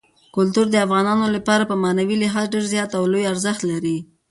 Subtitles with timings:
[0.35, 3.97] کلتور د افغانانو لپاره په معنوي لحاظ ډېر زیات او لوی ارزښت لري.